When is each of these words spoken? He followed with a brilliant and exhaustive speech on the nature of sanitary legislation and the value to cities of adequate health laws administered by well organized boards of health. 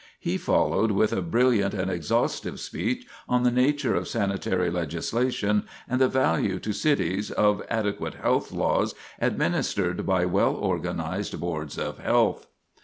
He 0.19 0.35
followed 0.39 0.89
with 0.89 1.13
a 1.13 1.21
brilliant 1.21 1.75
and 1.75 1.91
exhaustive 1.91 2.59
speech 2.59 3.05
on 3.29 3.43
the 3.43 3.51
nature 3.51 3.93
of 3.93 4.07
sanitary 4.07 4.71
legislation 4.71 5.67
and 5.87 6.01
the 6.01 6.07
value 6.07 6.57
to 6.57 6.73
cities 6.73 7.29
of 7.29 7.61
adequate 7.69 8.15
health 8.15 8.51
laws 8.51 8.95
administered 9.19 10.03
by 10.07 10.25
well 10.25 10.55
organized 10.55 11.39
boards 11.39 11.77
of 11.77 11.99
health. 11.99 12.47